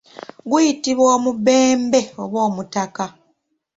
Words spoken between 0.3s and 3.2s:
Guyitibwa omubembe oba omutaka.